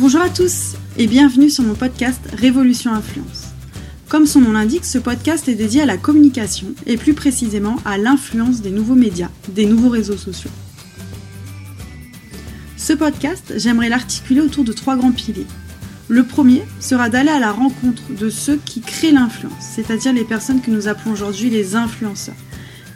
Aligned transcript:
Bonjour 0.00 0.22
à 0.22 0.30
tous 0.30 0.76
et 0.96 1.06
bienvenue 1.06 1.50
sur 1.50 1.62
mon 1.62 1.74
podcast 1.74 2.22
Révolution 2.32 2.90
Influence. 2.94 3.48
Comme 4.08 4.24
son 4.24 4.40
nom 4.40 4.52
l'indique, 4.52 4.86
ce 4.86 4.96
podcast 4.96 5.46
est 5.46 5.54
dédié 5.54 5.82
à 5.82 5.84
la 5.84 5.98
communication 5.98 6.68
et 6.86 6.96
plus 6.96 7.12
précisément 7.12 7.76
à 7.84 7.98
l'influence 7.98 8.62
des 8.62 8.70
nouveaux 8.70 8.94
médias, 8.94 9.28
des 9.50 9.66
nouveaux 9.66 9.90
réseaux 9.90 10.16
sociaux. 10.16 10.48
Ce 12.78 12.94
podcast, 12.94 13.52
j'aimerais 13.58 13.90
l'articuler 13.90 14.40
autour 14.40 14.64
de 14.64 14.72
trois 14.72 14.96
grands 14.96 15.12
piliers. 15.12 15.46
Le 16.08 16.24
premier 16.24 16.62
sera 16.80 17.10
d'aller 17.10 17.28
à 17.28 17.38
la 17.38 17.52
rencontre 17.52 18.04
de 18.18 18.30
ceux 18.30 18.58
qui 18.64 18.80
créent 18.80 19.12
l'influence, 19.12 19.52
c'est-à-dire 19.74 20.14
les 20.14 20.24
personnes 20.24 20.62
que 20.62 20.70
nous 20.70 20.88
appelons 20.88 21.12
aujourd'hui 21.12 21.50
les 21.50 21.76
influenceurs. 21.76 22.36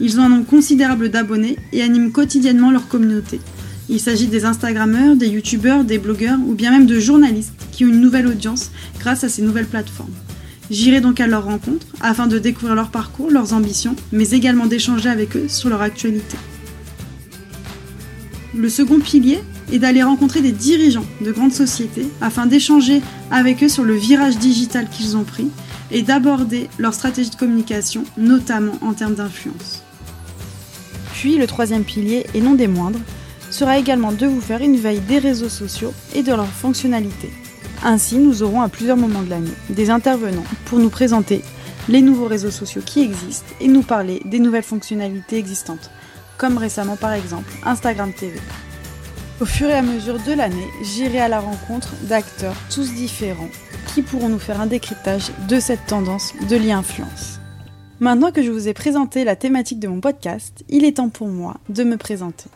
Ils 0.00 0.18
ont 0.18 0.22
un 0.22 0.30
nombre 0.30 0.46
considérable 0.46 1.10
d'abonnés 1.10 1.58
et 1.74 1.82
animent 1.82 2.12
quotidiennement 2.12 2.70
leur 2.70 2.88
communauté. 2.88 3.40
Il 3.88 4.00
s'agit 4.00 4.28
des 4.28 4.46
Instagrammeurs, 4.46 5.16
des 5.16 5.28
YouTubeurs, 5.28 5.84
des 5.84 5.98
blogueurs 5.98 6.38
ou 6.46 6.54
bien 6.54 6.70
même 6.70 6.86
de 6.86 6.98
journalistes 6.98 7.52
qui 7.70 7.84
ont 7.84 7.88
une 7.88 8.00
nouvelle 8.00 8.26
audience 8.26 8.70
grâce 8.98 9.24
à 9.24 9.28
ces 9.28 9.42
nouvelles 9.42 9.66
plateformes. 9.66 10.12
J'irai 10.70 11.02
donc 11.02 11.20
à 11.20 11.26
leur 11.26 11.44
rencontre 11.44 11.86
afin 12.00 12.26
de 12.26 12.38
découvrir 12.38 12.74
leur 12.74 12.90
parcours, 12.90 13.30
leurs 13.30 13.52
ambitions, 13.52 13.94
mais 14.12 14.30
également 14.30 14.66
d'échanger 14.66 15.10
avec 15.10 15.36
eux 15.36 15.48
sur 15.48 15.68
leur 15.68 15.82
actualité. 15.82 16.36
Le 18.56 18.68
second 18.70 19.00
pilier 19.00 19.40
est 19.72 19.78
d'aller 19.78 20.02
rencontrer 20.02 20.40
des 20.40 20.52
dirigeants 20.52 21.04
de 21.20 21.32
grandes 21.32 21.52
sociétés 21.52 22.06
afin 22.22 22.46
d'échanger 22.46 23.02
avec 23.30 23.62
eux 23.62 23.68
sur 23.68 23.84
le 23.84 23.94
virage 23.94 24.38
digital 24.38 24.88
qu'ils 24.88 25.16
ont 25.16 25.24
pris 25.24 25.48
et 25.90 26.02
d'aborder 26.02 26.68
leur 26.78 26.94
stratégie 26.94 27.30
de 27.30 27.36
communication, 27.36 28.04
notamment 28.16 28.78
en 28.80 28.94
termes 28.94 29.14
d'influence. 29.14 29.82
Puis 31.12 31.36
le 31.36 31.46
troisième 31.46 31.84
pilier, 31.84 32.26
et 32.34 32.40
non 32.40 32.54
des 32.54 32.68
moindres, 32.68 33.00
sera 33.54 33.78
également 33.78 34.10
de 34.10 34.26
vous 34.26 34.40
faire 34.40 34.62
une 34.62 34.76
veille 34.76 34.98
des 34.98 35.18
réseaux 35.18 35.48
sociaux 35.48 35.94
et 36.12 36.24
de 36.24 36.32
leurs 36.32 36.44
fonctionnalités. 36.44 37.30
Ainsi, 37.84 38.18
nous 38.18 38.42
aurons 38.42 38.62
à 38.62 38.68
plusieurs 38.68 38.96
moments 38.96 39.22
de 39.22 39.30
l'année 39.30 39.54
des 39.70 39.90
intervenants 39.90 40.44
pour 40.64 40.80
nous 40.80 40.90
présenter 40.90 41.42
les 41.88 42.00
nouveaux 42.00 42.26
réseaux 42.26 42.50
sociaux 42.50 42.82
qui 42.84 43.02
existent 43.02 43.54
et 43.60 43.68
nous 43.68 43.82
parler 43.82 44.20
des 44.24 44.40
nouvelles 44.40 44.64
fonctionnalités 44.64 45.38
existantes, 45.38 45.90
comme 46.36 46.58
récemment 46.58 46.96
par 46.96 47.12
exemple 47.12 47.52
Instagram 47.64 48.12
TV. 48.12 48.40
Au 49.40 49.44
fur 49.44 49.68
et 49.68 49.74
à 49.74 49.82
mesure 49.82 50.18
de 50.18 50.32
l'année, 50.32 50.68
j'irai 50.82 51.20
à 51.20 51.28
la 51.28 51.38
rencontre 51.38 51.92
d'acteurs 52.08 52.56
tous 52.74 52.92
différents 52.94 53.50
qui 53.94 54.02
pourront 54.02 54.30
nous 54.30 54.40
faire 54.40 54.60
un 54.60 54.66
décryptage 54.66 55.30
de 55.48 55.60
cette 55.60 55.86
tendance 55.86 56.32
de 56.48 56.56
l'e-influence. 56.56 57.38
Maintenant 58.00 58.32
que 58.32 58.42
je 58.42 58.50
vous 58.50 58.66
ai 58.66 58.74
présenté 58.74 59.22
la 59.22 59.36
thématique 59.36 59.78
de 59.78 59.86
mon 59.86 60.00
podcast, 60.00 60.64
il 60.68 60.84
est 60.84 60.96
temps 60.96 61.08
pour 61.08 61.28
moi 61.28 61.58
de 61.68 61.84
me 61.84 61.96
présenter. 61.96 62.50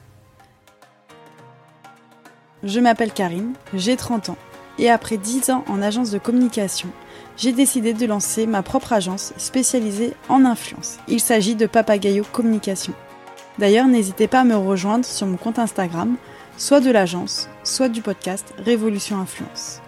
Je 2.64 2.81
m'appelle 2.81 3.12
Karine, 3.12 3.53
j'ai 3.73 3.97
30 3.97 4.31
ans 4.31 4.37
et 4.81 4.91
après 4.91 5.17
10 5.17 5.51
ans 5.51 5.64
en 5.69 5.81
agence 5.81 6.11
de 6.11 6.19
communication, 6.19 6.89
j'ai 7.37 7.53
décidé 7.53 7.92
de 7.92 8.05
lancer 8.05 8.47
ma 8.47 8.62
propre 8.62 8.92
agence 8.92 9.33
spécialisée 9.37 10.14
en 10.28 10.45
influence. 10.45 10.98
Il 11.06 11.20
s'agit 11.20 11.55
de 11.55 11.67
Papagayo 11.67 12.25
Communication. 12.33 12.92
D'ailleurs, 13.59 13.86
n'hésitez 13.86 14.27
pas 14.27 14.41
à 14.41 14.45
me 14.45 14.56
rejoindre 14.56 15.05
sur 15.05 15.27
mon 15.29 15.36
compte 15.36 15.61
Instagram, 15.61 16.17
soit 16.56 16.81
de 16.81 16.91
l'agence, 16.91 17.48
soit 17.62 17.89
du 17.89 18.03
podcast 18.03 18.53
Révolution 18.59 19.19
Influence. 19.19 19.81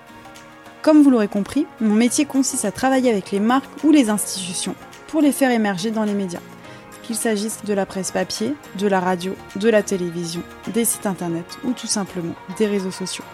Comme 0.82 1.02
vous 1.02 1.10
l'aurez 1.10 1.28
compris, 1.28 1.66
mon 1.80 1.94
métier 1.94 2.24
consiste 2.24 2.64
à 2.64 2.72
travailler 2.72 3.10
avec 3.10 3.32
les 3.32 3.40
marques 3.40 3.84
ou 3.84 3.90
les 3.90 4.10
institutions 4.10 4.76
pour 5.08 5.20
les 5.20 5.32
faire 5.32 5.50
émerger 5.50 5.90
dans 5.90 6.04
les 6.04 6.14
médias 6.14 6.40
qu'il 7.02 7.16
s'agisse 7.16 7.64
de 7.64 7.74
la 7.74 7.86
presse 7.86 8.10
papier, 8.10 8.54
de 8.78 8.86
la 8.86 9.00
radio, 9.00 9.34
de 9.56 9.68
la 9.68 9.82
télévision, 9.82 10.42
des 10.72 10.84
sites 10.84 11.06
internet 11.06 11.58
ou 11.64 11.72
tout 11.72 11.86
simplement 11.86 12.34
des 12.58 12.66
réseaux 12.66 12.90
sociaux. 12.90 13.24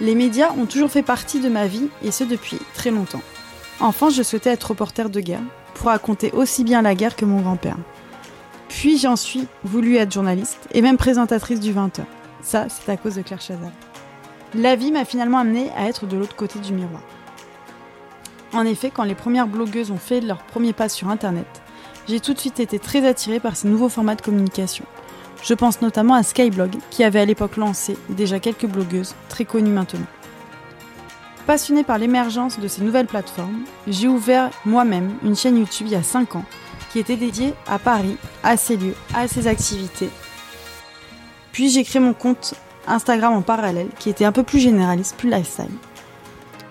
Les 0.00 0.14
médias 0.14 0.52
ont 0.52 0.66
toujours 0.66 0.90
fait 0.90 1.02
partie 1.02 1.40
de 1.40 1.48
ma 1.48 1.66
vie 1.66 1.88
et 2.02 2.10
ce 2.10 2.24
depuis 2.24 2.58
très 2.74 2.90
longtemps. 2.90 3.22
Enfin, 3.80 4.10
je 4.10 4.22
souhaitais 4.22 4.50
être 4.50 4.68
reporter 4.68 5.10
de 5.10 5.20
guerre 5.20 5.42
pour 5.74 5.88
raconter 5.88 6.32
aussi 6.32 6.64
bien 6.64 6.82
la 6.82 6.94
guerre 6.94 7.16
que 7.16 7.24
mon 7.24 7.40
grand-père. 7.40 7.76
Puis 8.68 8.98
j'en 8.98 9.16
suis 9.16 9.46
voulu 9.64 9.96
être 9.96 10.12
journaliste 10.12 10.68
et 10.72 10.80
même 10.80 10.96
présentatrice 10.96 11.60
du 11.60 11.72
20h. 11.72 12.02
Ça, 12.42 12.66
c'est 12.68 12.90
à 12.90 12.96
cause 12.96 13.16
de 13.16 13.22
Claire 13.22 13.40
Chazal. 13.40 13.72
La 14.54 14.74
vie 14.74 14.92
m'a 14.92 15.04
finalement 15.04 15.38
amené 15.38 15.70
à 15.76 15.86
être 15.86 16.06
de 16.06 16.16
l'autre 16.16 16.36
côté 16.36 16.58
du 16.58 16.72
miroir. 16.72 17.02
En 18.52 18.64
effet, 18.64 18.90
quand 18.90 19.04
les 19.04 19.14
premières 19.14 19.46
blogueuses 19.46 19.90
ont 19.90 19.98
fait 19.98 20.20
leur 20.20 20.38
premier 20.38 20.72
pas 20.72 20.88
sur 20.88 21.08
Internet, 21.08 21.62
j'ai 22.10 22.18
tout 22.18 22.34
de 22.34 22.40
suite 22.40 22.58
été 22.58 22.80
très 22.80 23.06
attirée 23.06 23.38
par 23.38 23.54
ces 23.54 23.68
nouveaux 23.68 23.88
formats 23.88 24.16
de 24.16 24.20
communication. 24.20 24.84
Je 25.44 25.54
pense 25.54 25.80
notamment 25.80 26.14
à 26.14 26.24
Skyblog, 26.24 26.72
qui 26.90 27.04
avait 27.04 27.20
à 27.20 27.24
l'époque 27.24 27.56
lancé 27.56 27.96
déjà 28.08 28.40
quelques 28.40 28.66
blogueuses, 28.66 29.14
très 29.28 29.44
connues 29.44 29.70
maintenant. 29.70 30.06
Passionnée 31.46 31.84
par 31.84 31.98
l'émergence 31.98 32.58
de 32.58 32.66
ces 32.66 32.82
nouvelles 32.82 33.06
plateformes, 33.06 33.62
j'ai 33.86 34.08
ouvert 34.08 34.50
moi-même 34.64 35.14
une 35.22 35.36
chaîne 35.36 35.56
YouTube 35.56 35.86
il 35.86 35.92
y 35.92 35.96
a 35.96 36.02
5 36.02 36.34
ans, 36.34 36.44
qui 36.90 36.98
était 36.98 37.16
dédiée 37.16 37.54
à 37.68 37.78
Paris, 37.78 38.16
à 38.42 38.56
ses 38.56 38.76
lieux, 38.76 38.96
à 39.14 39.28
ses 39.28 39.46
activités. 39.46 40.10
Puis 41.52 41.70
j'ai 41.70 41.84
créé 41.84 42.02
mon 42.02 42.12
compte 42.12 42.54
Instagram 42.88 43.34
en 43.34 43.42
parallèle, 43.42 43.88
qui 44.00 44.10
était 44.10 44.24
un 44.24 44.32
peu 44.32 44.42
plus 44.42 44.58
généraliste, 44.58 45.16
plus 45.16 45.30
lifestyle. 45.30 45.70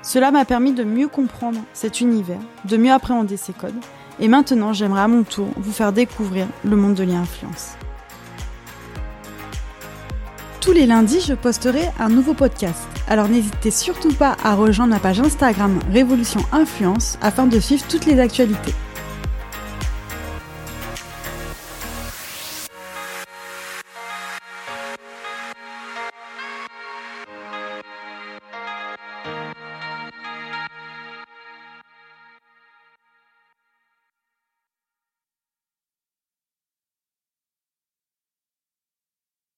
Cela 0.01 0.31
m'a 0.31 0.43
permis 0.43 0.73
de 0.73 0.83
mieux 0.83 1.07
comprendre 1.07 1.61
cet 1.71 2.01
univers, 2.01 2.41
de 2.65 2.75
mieux 2.75 2.91
appréhender 2.91 3.37
ses 3.37 3.53
codes 3.53 3.79
et 4.19 4.27
maintenant, 4.27 4.73
j'aimerais 4.73 5.01
à 5.01 5.07
mon 5.07 5.23
tour 5.23 5.47
vous 5.57 5.71
faire 5.71 5.93
découvrir 5.93 6.47
le 6.63 6.75
monde 6.75 6.95
de 6.95 7.03
l'influence. 7.03 7.71
Tous 10.61 10.73
les 10.73 10.85
lundis, 10.85 11.21
je 11.21 11.33
posterai 11.33 11.83
un 11.99 12.09
nouveau 12.09 12.33
podcast. 12.33 12.87
Alors 13.07 13.29
n'hésitez 13.29 13.71
surtout 13.71 14.13
pas 14.13 14.35
à 14.43 14.55
rejoindre 14.55 14.93
ma 14.93 14.99
page 14.99 15.19
Instagram 15.19 15.79
Révolution 15.91 16.41
Influence 16.51 17.17
afin 17.21 17.47
de 17.47 17.59
suivre 17.59 17.85
toutes 17.87 18.05
les 18.05 18.19
actualités. 18.19 18.73